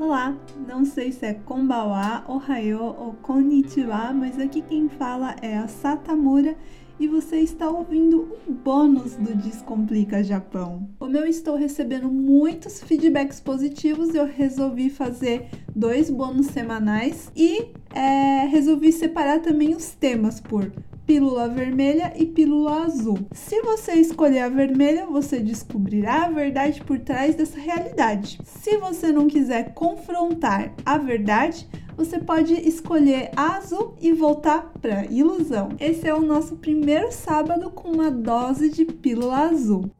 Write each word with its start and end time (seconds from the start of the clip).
Olá, 0.00 0.34
não 0.66 0.82
sei 0.82 1.12
se 1.12 1.26
é 1.26 1.34
konbawa, 1.34 2.24
ohayo 2.26 2.82
ou 2.82 3.12
konnichiwa, 3.20 4.14
mas 4.14 4.38
aqui 4.38 4.62
quem 4.62 4.88
fala 4.88 5.36
é 5.42 5.58
a 5.58 5.68
Satamura 5.68 6.56
e 6.98 7.06
você 7.06 7.40
está 7.40 7.68
ouvindo 7.68 8.34
o 8.48 8.50
bônus 8.50 9.14
do 9.16 9.34
Descomplica 9.34 10.24
Japão. 10.24 10.88
Como 10.98 11.14
eu 11.18 11.26
estou 11.26 11.54
recebendo 11.54 12.10
muitos 12.10 12.82
feedbacks 12.82 13.40
positivos, 13.40 14.14
eu 14.14 14.24
resolvi 14.24 14.88
fazer 14.88 15.50
dois 15.76 16.08
bônus 16.08 16.46
semanais 16.46 17.30
e 17.36 17.68
é, 17.94 18.46
resolvi 18.46 18.92
separar 18.92 19.40
também 19.40 19.76
os 19.76 19.90
temas 19.90 20.40
por 20.40 20.72
pílula 21.10 21.48
vermelha 21.48 22.12
e 22.14 22.24
pílula 22.24 22.84
azul. 22.84 23.18
Se 23.32 23.60
você 23.62 23.94
escolher 23.94 24.42
a 24.42 24.48
vermelha, 24.48 25.06
você 25.06 25.40
descobrirá 25.40 26.26
a 26.26 26.30
verdade 26.30 26.80
por 26.84 27.00
trás 27.00 27.34
dessa 27.34 27.58
realidade. 27.58 28.38
Se 28.44 28.76
você 28.76 29.10
não 29.10 29.26
quiser 29.26 29.74
confrontar 29.74 30.72
a 30.86 30.98
verdade, 30.98 31.68
você 31.96 32.20
pode 32.20 32.54
escolher 32.54 33.32
a 33.34 33.56
azul 33.56 33.96
e 34.00 34.12
voltar 34.12 34.70
para 34.80 35.04
ilusão. 35.06 35.70
Esse 35.80 36.06
é 36.06 36.14
o 36.14 36.22
nosso 36.22 36.54
primeiro 36.54 37.10
sábado 37.10 37.72
com 37.72 37.90
uma 37.90 38.08
dose 38.08 38.70
de 38.70 38.84
pílula 38.84 39.48
azul. 39.48 39.90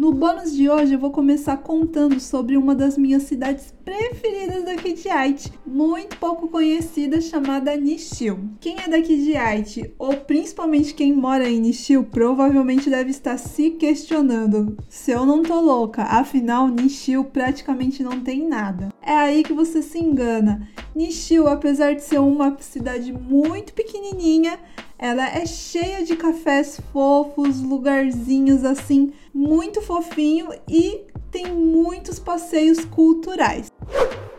No 0.00 0.14
bônus 0.14 0.56
de 0.56 0.66
hoje 0.66 0.94
eu 0.94 0.98
vou 0.98 1.10
começar 1.10 1.58
contando 1.58 2.18
sobre 2.20 2.56
uma 2.56 2.74
das 2.74 2.96
minhas 2.96 3.24
cidades 3.24 3.74
preferidas 3.84 4.64
daqui 4.64 4.94
de 4.94 5.10
Haiti, 5.10 5.52
muito 5.66 6.16
pouco 6.16 6.48
conhecida, 6.48 7.20
chamada 7.20 7.76
Nishio. 7.76 8.48
Quem 8.60 8.78
é 8.80 8.88
daqui 8.88 9.22
de 9.22 9.36
Haiti, 9.36 9.92
ou 9.98 10.16
principalmente 10.16 10.94
quem 10.94 11.12
mora 11.12 11.46
em 11.46 11.60
Nishio, 11.60 12.02
provavelmente 12.02 12.88
deve 12.88 13.10
estar 13.10 13.36
se 13.36 13.72
questionando 13.72 14.74
se 14.88 15.10
eu 15.10 15.26
não 15.26 15.42
tô 15.42 15.60
louca, 15.60 16.02
afinal 16.04 16.68
Nishio 16.68 17.22
praticamente 17.24 18.02
não 18.02 18.20
tem 18.22 18.48
nada. 18.48 18.88
É 19.02 19.12
aí 19.12 19.42
que 19.42 19.52
você 19.52 19.82
se 19.82 19.98
engana. 19.98 20.66
Nishio, 20.96 21.46
apesar 21.46 21.94
de 21.94 22.02
ser 22.02 22.20
uma 22.20 22.56
cidade 22.58 23.12
muito 23.12 23.74
pequenininha, 23.74 24.58
ela 25.00 25.26
é 25.26 25.46
cheia 25.46 26.04
de 26.04 26.14
cafés 26.14 26.78
fofos, 26.92 27.62
lugarzinhos 27.62 28.66
assim, 28.66 29.14
muito 29.32 29.80
fofinho 29.80 30.48
e 30.68 31.06
tem 31.30 31.46
muitos 31.46 32.18
passeios 32.18 32.84
culturais. 32.84 33.72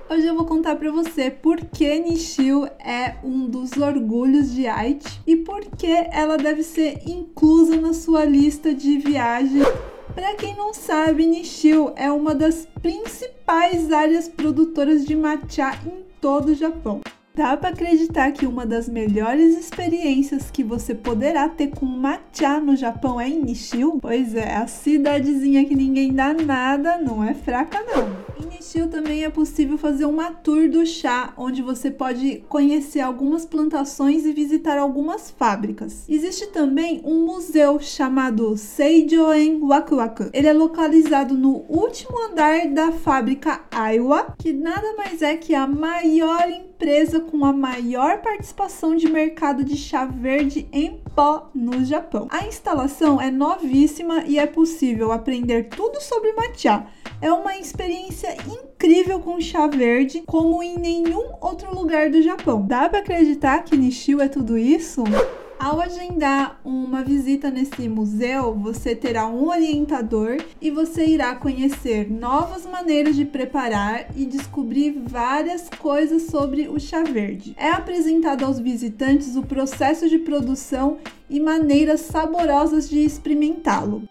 Hoje 0.08 0.28
eu 0.28 0.36
vou 0.36 0.46
contar 0.46 0.76
para 0.76 0.92
você 0.92 1.32
por 1.32 1.58
que 1.66 1.98
Nishio 1.98 2.66
é 2.78 3.16
um 3.24 3.48
dos 3.48 3.72
orgulhos 3.76 4.54
de 4.54 4.68
Haiti 4.68 5.20
e 5.26 5.36
por 5.36 5.62
que 5.62 6.08
ela 6.12 6.38
deve 6.38 6.62
ser 6.62 7.10
inclusa 7.10 7.78
na 7.78 7.94
sua 7.94 8.24
lista 8.24 8.72
de 8.72 9.00
viagens. 9.00 9.66
Para 10.14 10.36
quem 10.36 10.56
não 10.56 10.76
sabe, 10.76 11.26
Nishio 11.26 11.92
é 11.96 12.12
uma 12.12 12.36
das 12.36 12.68
principais 12.84 13.92
áreas 13.92 14.28
produtoras 14.28 15.06
de 15.06 15.16
matcha 15.16 15.72
em 15.88 16.04
todo 16.20 16.50
o 16.50 16.56
Japão. 16.56 17.02
Dá 17.34 17.56
para 17.56 17.70
acreditar 17.70 18.34
que 18.34 18.46
uma 18.46 18.66
das 18.66 18.90
melhores 18.90 19.58
experiências 19.58 20.52
que 20.52 20.66
você 20.66 20.94
poderá 20.94 21.48
ter 21.48 21.68
com 21.68 21.86
matcha 21.86 22.60
no 22.60 22.76
Japão 22.76 23.22
é 23.22 23.30
em 23.30 23.42
Nishio? 23.42 24.00
Pois 24.02 24.36
é, 24.36 24.56
a 24.58 24.68
cidadezinha 24.68 25.64
que 25.64 25.74
ninguém 25.74 26.12
dá 26.12 26.34
nada 26.34 26.98
não 26.98 27.24
é 27.24 27.34
fraca 27.34 27.80
não. 27.84 28.22
Em 28.38 28.50
Nishio 28.50 28.90
também 28.90 29.24
é 29.24 29.30
possível 29.30 29.78
fazer 29.78 30.04
uma 30.04 30.32
tour 30.32 30.70
do 30.70 30.86
chá, 30.86 31.34
onde 31.38 31.62
você 31.62 31.90
pode 31.90 32.44
conhecer 32.50 33.00
algumas 33.00 33.46
plantações 33.46 34.26
e 34.26 34.34
visitar 34.34 34.78
algumas 34.78 35.32
fábricas. 35.32 36.04
Existe 36.10 36.48
também 36.48 37.02
um 37.06 37.26
museu 37.26 37.80
chamado 37.80 38.58
Seijoen 38.58 39.62
Wakuwaku. 39.62 40.32
Ele 40.34 40.48
é 40.48 40.54
localizado 40.54 41.34
no 41.34 41.64
último 41.70 42.26
andar 42.26 42.68
da 42.68 42.92
fábrica 42.92 43.62
Aiwa, 43.72 44.36
que 44.38 44.52
nada 44.52 44.96
mais 44.98 45.22
é 45.22 45.38
que 45.38 45.56
a 45.56 45.66
maior 45.66 46.50
empresa 46.50 47.21
com 47.22 47.46
a 47.46 47.54
maior 47.54 48.22
participação 48.22 48.96
de 48.96 49.08
mercado 49.08 49.64
de 49.64 49.78
chá 49.78 50.06
verde 50.06 50.68
em 50.72 51.02
pó 51.16 51.50
no 51.54 51.84
Japão. 51.86 52.28
A 52.30 52.46
instalação 52.46 53.22
é 53.22 53.30
novíssima 53.30 54.24
e 54.26 54.40
é 54.40 54.48
possível 54.48 55.12
aprender 55.12 55.70
tudo 55.70 56.02
sobre 56.02 56.34
matcha. 56.34 56.86
É 57.22 57.32
uma 57.32 57.58
experiência 57.58 58.36
incrível 58.48 59.20
com 59.20 59.40
chá 59.40 59.68
verde, 59.68 60.24
como 60.26 60.64
em 60.64 60.78
nenhum 60.78 61.34
outro 61.40 61.74
lugar 61.74 62.10
do 62.10 62.22
Japão. 62.22 62.66
Dá 62.66 62.90
para 62.90 63.00
acreditar 63.00 63.64
que 63.64 63.78
Nishio 63.78 64.20
é 64.22 64.28
tudo 64.28 64.58
isso? 64.58 65.04
Ao 65.64 65.80
agendar 65.80 66.60
uma 66.66 67.04
visita 67.04 67.52
nesse 67.52 67.88
museu, 67.88 68.56
você 68.56 68.96
terá 68.96 69.28
um 69.28 69.48
orientador 69.48 70.38
e 70.60 70.72
você 70.72 71.06
irá 71.06 71.36
conhecer 71.36 72.10
novas 72.10 72.66
maneiras 72.66 73.16
de 73.16 73.26
preparar 73.26 74.08
e 74.16 74.26
descobrir 74.26 75.00
várias 75.06 75.70
coisas 75.70 76.24
sobre 76.24 76.68
o 76.68 76.80
chá 76.80 77.04
verde. 77.04 77.54
É 77.60 77.70
apresentado 77.70 78.44
aos 78.44 78.58
visitantes 78.58 79.36
o 79.36 79.44
processo 79.44 80.10
de 80.10 80.18
produção 80.18 80.98
e 81.30 81.40
maneiras 81.40 82.02
saborosas 82.02 82.90
de 82.90 82.98
experimentá-lo. 82.98 84.10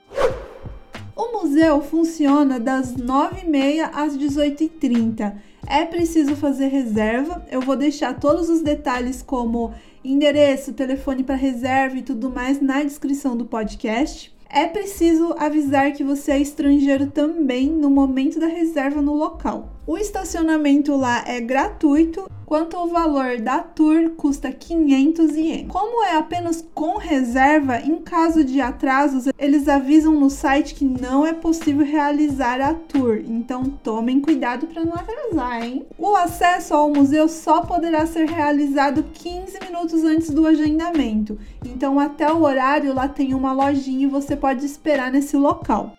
O 1.16 1.42
museu 1.42 1.82
funciona 1.82 2.60
das 2.60 2.94
9h30 2.94 3.90
às 3.92 4.16
18h30. 4.16 5.34
É 5.66 5.84
preciso 5.84 6.34
fazer 6.34 6.68
reserva. 6.68 7.44
Eu 7.50 7.60
vou 7.60 7.76
deixar 7.76 8.18
todos 8.18 8.48
os 8.48 8.62
detalhes 8.62 9.20
como 9.20 9.74
endereço, 10.04 10.72
telefone 10.72 11.22
para 11.22 11.34
reserva 11.34 11.96
e 11.96 12.02
tudo 12.02 12.30
mais 12.30 12.60
na 12.60 12.82
descrição 12.82 13.36
do 13.36 13.44
podcast. 13.44 14.34
É 14.48 14.66
preciso 14.66 15.34
avisar 15.38 15.92
que 15.92 16.02
você 16.02 16.32
é 16.32 16.38
estrangeiro 16.38 17.06
também 17.06 17.68
no 17.68 17.88
momento 17.88 18.40
da 18.40 18.48
reserva 18.48 19.00
no 19.00 19.14
local. 19.14 19.68
O 19.90 19.98
estacionamento 19.98 20.94
lá 20.94 21.24
é 21.26 21.40
gratuito 21.40 22.30
quanto 22.46 22.76
ao 22.76 22.86
valor 22.86 23.40
da 23.40 23.58
tour 23.58 24.10
custa 24.10 24.52
500 24.52 25.34
ienes. 25.34 25.66
Como 25.66 26.04
é 26.04 26.16
apenas 26.16 26.64
com 26.72 26.96
reserva, 26.96 27.80
em 27.80 27.96
caso 27.96 28.44
de 28.44 28.60
atrasos, 28.60 29.24
eles 29.36 29.66
avisam 29.66 30.14
no 30.14 30.30
site 30.30 30.76
que 30.76 30.84
não 30.84 31.26
é 31.26 31.32
possível 31.32 31.84
realizar 31.84 32.60
a 32.60 32.72
tour, 32.72 33.20
então 33.26 33.64
tomem 33.64 34.20
cuidado 34.20 34.68
para 34.68 34.84
não 34.84 34.94
atrasar, 34.94 35.64
hein? 35.64 35.84
O 35.98 36.14
acesso 36.14 36.72
ao 36.72 36.88
museu 36.88 37.26
só 37.26 37.62
poderá 37.62 38.06
ser 38.06 38.28
realizado 38.28 39.02
15 39.12 39.58
minutos 39.66 40.04
antes 40.04 40.30
do 40.30 40.46
agendamento, 40.46 41.36
então 41.66 41.98
até 41.98 42.32
o 42.32 42.42
horário 42.42 42.94
lá 42.94 43.08
tem 43.08 43.34
uma 43.34 43.52
lojinha 43.52 44.06
e 44.06 44.10
você 44.10 44.36
pode 44.36 44.64
esperar 44.64 45.10
nesse 45.10 45.36
local 45.36 45.96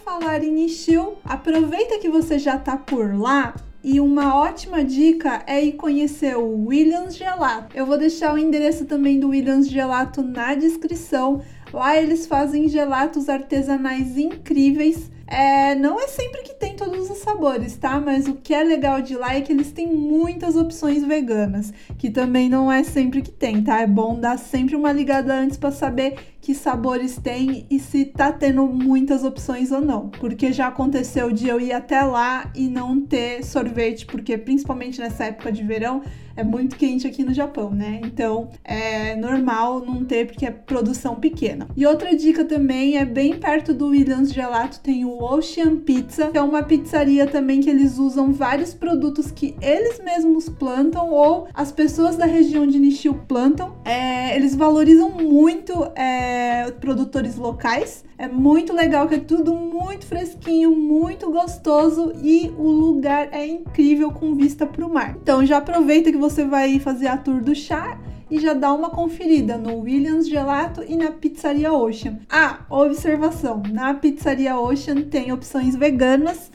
falar 0.00 0.42
em 0.42 0.52
Nishio, 0.52 1.18
aproveita 1.24 1.98
que 1.98 2.08
você 2.08 2.38
já 2.38 2.56
está 2.56 2.76
por 2.76 3.14
lá 3.18 3.54
e 3.82 3.98
uma 3.98 4.36
ótima 4.36 4.84
dica 4.84 5.42
é 5.46 5.62
ir 5.62 5.72
conhecer 5.72 6.36
o 6.36 6.66
Williams 6.66 7.16
Gelato. 7.16 7.74
Eu 7.74 7.86
vou 7.86 7.96
deixar 7.96 8.34
o 8.34 8.38
endereço 8.38 8.84
também 8.84 9.18
do 9.18 9.28
Williams 9.28 9.68
Gelato 9.68 10.22
na 10.22 10.54
descrição. 10.54 11.42
Lá 11.72 11.96
eles 11.96 12.26
fazem 12.26 12.68
gelatos 12.68 13.28
artesanais 13.28 14.18
incríveis. 14.18 15.10
É, 15.26 15.74
não 15.74 15.98
é 16.00 16.08
sempre 16.08 16.42
que 16.42 16.54
tem 16.54 16.69
todos 16.80 17.10
os 17.10 17.18
sabores, 17.18 17.76
tá? 17.76 18.00
Mas 18.00 18.26
o 18.26 18.34
que 18.36 18.54
é 18.54 18.64
legal 18.64 19.02
de 19.02 19.14
lá 19.14 19.34
é 19.34 19.42
que 19.42 19.52
eles 19.52 19.70
têm 19.70 19.86
muitas 19.86 20.56
opções 20.56 21.04
veganas, 21.04 21.74
que 21.98 22.08
também 22.08 22.48
não 22.48 22.72
é 22.72 22.82
sempre 22.82 23.20
que 23.20 23.30
tem, 23.30 23.62
tá? 23.62 23.82
É 23.82 23.86
bom 23.86 24.18
dar 24.18 24.38
sempre 24.38 24.74
uma 24.74 24.90
ligada 24.90 25.34
antes 25.34 25.58
para 25.58 25.70
saber 25.70 26.14
que 26.40 26.54
sabores 26.54 27.18
tem 27.18 27.66
e 27.70 27.78
se 27.78 28.06
tá 28.06 28.32
tendo 28.32 28.66
muitas 28.66 29.24
opções 29.24 29.70
ou 29.70 29.82
não. 29.82 30.08
Porque 30.08 30.54
já 30.54 30.68
aconteceu 30.68 31.30
de 31.30 31.46
eu 31.46 31.60
ir 31.60 31.72
até 31.72 32.02
lá 32.02 32.50
e 32.54 32.66
não 32.66 32.98
ter 32.98 33.44
sorvete, 33.44 34.06
porque 34.06 34.38
principalmente 34.38 34.98
nessa 35.00 35.24
época 35.24 35.52
de 35.52 35.62
verão 35.62 36.00
é 36.36 36.44
muito 36.44 36.76
quente 36.76 37.06
aqui 37.06 37.22
no 37.22 37.34
Japão, 37.34 37.70
né? 37.70 38.00
Então 38.02 38.48
é 38.64 39.14
normal 39.16 39.84
não 39.84 40.04
ter 40.04 40.26
porque 40.26 40.46
é 40.46 40.50
produção 40.50 41.16
pequena. 41.16 41.68
E 41.76 41.84
outra 41.86 42.16
dica 42.16 42.44
também 42.44 42.96
é 42.96 43.04
bem 43.04 43.38
perto 43.38 43.74
do 43.74 43.88
Williams 43.88 44.32
Gelato 44.32 44.80
tem 44.80 45.04
o 45.04 45.22
Ocean 45.22 45.76
Pizza, 45.76 46.28
que 46.28 46.38
é 46.38 46.42
uma 46.42 46.62
pizzaria 46.70 47.26
também 47.26 47.60
que 47.60 47.68
eles 47.68 47.98
usam 47.98 48.32
vários 48.32 48.72
produtos 48.72 49.32
que 49.32 49.56
eles 49.60 49.98
mesmos 49.98 50.48
plantam 50.48 51.10
ou 51.10 51.48
as 51.52 51.72
pessoas 51.72 52.16
da 52.16 52.26
região 52.26 52.64
de 52.64 52.78
Nishio 52.78 53.12
plantam. 53.26 53.74
É, 53.84 54.36
eles 54.36 54.54
valorizam 54.54 55.10
muito 55.10 55.90
é, 55.96 56.70
produtores 56.80 57.34
locais. 57.34 58.04
É 58.16 58.28
muito 58.28 58.72
legal, 58.72 59.08
que 59.08 59.16
é 59.16 59.18
tudo 59.18 59.52
muito 59.52 60.06
fresquinho, 60.06 60.70
muito 60.70 61.28
gostoso 61.32 62.12
e 62.22 62.52
o 62.56 62.70
lugar 62.70 63.30
é 63.32 63.44
incrível 63.44 64.12
com 64.12 64.36
vista 64.36 64.64
para 64.64 64.86
o 64.86 64.94
mar. 64.94 65.16
Então 65.20 65.44
já 65.44 65.56
aproveita 65.56 66.12
que 66.12 66.18
você 66.18 66.44
vai 66.44 66.78
fazer 66.78 67.08
a 67.08 67.16
tour 67.16 67.42
do 67.42 67.52
chá 67.52 67.98
e 68.30 68.38
já 68.38 68.54
dá 68.54 68.72
uma 68.72 68.90
conferida 68.90 69.58
no 69.58 69.80
Williams 69.80 70.28
Gelato 70.28 70.84
e 70.86 70.96
na 70.96 71.10
Pizzaria 71.10 71.72
Ocean. 71.72 72.20
Ah, 72.30 72.60
observação: 72.70 73.60
na 73.72 73.92
Pizzaria 73.94 74.56
Ocean 74.56 75.02
tem 75.02 75.32
opções 75.32 75.74
veganas, 75.74 76.52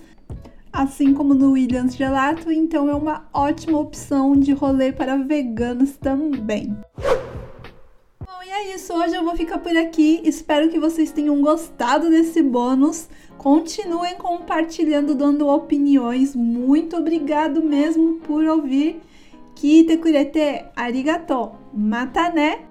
assim 0.75 1.13
como 1.13 1.33
no 1.33 1.51
Williams 1.51 1.95
Gelato, 1.95 2.51
então 2.51 2.89
é 2.89 2.93
uma 2.93 3.29
ótima 3.33 3.79
opção 3.79 4.35
de 4.35 4.51
rolê 4.51 4.91
para 4.91 5.15
veganos 5.15 5.95
também. 5.95 6.75
Bom, 8.19 8.43
e 8.45 8.49
é 8.49 8.75
isso, 8.75 8.93
hoje 8.93 9.15
eu 9.15 9.23
vou 9.23 9.37
ficar 9.37 9.59
por 9.59 9.75
aqui. 9.77 10.19
Espero 10.25 10.69
que 10.69 10.77
vocês 10.77 11.13
tenham 11.13 11.39
gostado 11.39 12.09
desse 12.09 12.43
bônus. 12.43 13.07
Continuem 13.37 14.15
compartilhando, 14.15 15.15
dando 15.15 15.47
opiniões. 15.47 16.35
Muito 16.35 16.97
obrigado 16.97 17.63
mesmo 17.63 18.15
por 18.15 18.43
ouvir. 18.43 18.99
Kite 19.55 19.95
kurete 19.97 20.65
arigato. 20.75 21.51
Mata 21.73 22.29
né? 22.29 22.65